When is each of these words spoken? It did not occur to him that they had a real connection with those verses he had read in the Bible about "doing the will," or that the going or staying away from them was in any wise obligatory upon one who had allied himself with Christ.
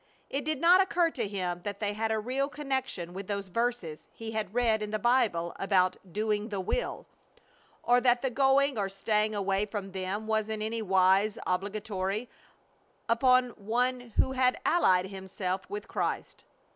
It 0.31 0.43
did 0.45 0.59
not 0.59 0.81
occur 0.81 1.11
to 1.11 1.27
him 1.27 1.61
that 1.61 1.79
they 1.79 1.93
had 1.93 2.11
a 2.11 2.17
real 2.17 2.49
connection 2.49 3.13
with 3.13 3.27
those 3.27 3.49
verses 3.49 4.07
he 4.11 4.31
had 4.31 4.51
read 4.55 4.81
in 4.81 4.89
the 4.89 4.97
Bible 4.97 5.55
about 5.59 5.97
"doing 6.11 6.49
the 6.49 6.59
will," 6.59 7.05
or 7.83 8.01
that 8.01 8.23
the 8.23 8.31
going 8.31 8.79
or 8.79 8.89
staying 8.89 9.35
away 9.35 9.67
from 9.67 9.91
them 9.91 10.25
was 10.25 10.49
in 10.49 10.59
any 10.59 10.81
wise 10.81 11.37
obligatory 11.45 12.29
upon 13.07 13.49
one 13.51 14.11
who 14.15 14.31
had 14.31 14.59
allied 14.65 15.05
himself 15.11 15.69
with 15.69 15.87
Christ. 15.87 16.45